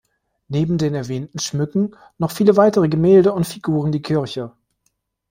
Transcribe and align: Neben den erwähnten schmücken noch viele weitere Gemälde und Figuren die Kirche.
Neben 0.47 0.79
den 0.79 0.95
erwähnten 0.95 1.37
schmücken 1.37 1.93
noch 2.17 2.31
viele 2.31 2.57
weitere 2.57 2.89
Gemälde 2.89 3.33
und 3.33 3.43
Figuren 3.45 3.91
die 3.91 4.01
Kirche. 4.01 4.51